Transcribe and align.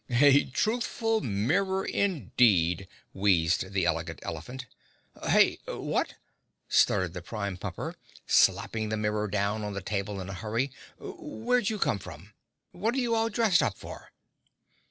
"A 0.19 0.45
truthful 0.45 1.21
mirror, 1.21 1.85
indeed," 1.85 2.87
wheezed 3.13 3.71
the 3.71 3.85
Elegant 3.85 4.17
Elephant. 4.23 4.65
"Heh? 5.23 5.57
What?" 5.67 6.15
stuttered 6.67 7.13
the 7.13 7.21
Prime 7.21 7.55
Pumper, 7.55 7.93
slapping 8.25 8.89
the 8.89 8.97
mirror 8.97 9.27
down 9.27 9.63
on 9.63 9.73
the 9.75 9.81
table 9.83 10.19
in 10.19 10.27
a 10.27 10.33
hurry. 10.33 10.71
"Where'd 10.97 11.69
you 11.69 11.77
come 11.77 11.99
from? 11.99 12.33
What 12.71 12.95
are 12.95 12.97
you 12.97 13.13
all 13.13 13.29
dressed 13.29 13.61
up 13.61 13.77
for?" 13.77 14.09